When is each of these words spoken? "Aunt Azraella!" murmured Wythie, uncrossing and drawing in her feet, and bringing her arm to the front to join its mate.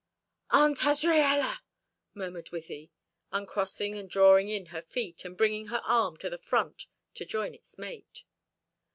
"Aunt 0.49 0.79
Azraella!" 0.79 1.59
murmured 2.15 2.49
Wythie, 2.51 2.89
uncrossing 3.31 3.93
and 3.99 4.09
drawing 4.09 4.49
in 4.49 4.65
her 4.73 4.81
feet, 4.81 5.23
and 5.25 5.37
bringing 5.37 5.67
her 5.67 5.83
arm 5.85 6.17
to 6.17 6.29
the 6.31 6.39
front 6.39 6.87
to 7.13 7.23
join 7.23 7.53
its 7.53 7.77
mate. 7.77 8.23